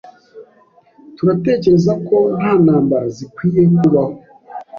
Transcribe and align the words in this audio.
Turatekereza 1.15 1.93
ko 2.07 2.17
nta 2.37 2.51
ntambara 2.63 3.07
zikwiye 3.15 3.63
kubaho 3.75 4.15